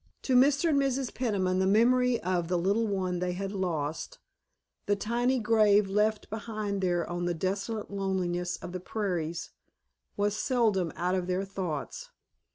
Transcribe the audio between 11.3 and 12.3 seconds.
thoughts.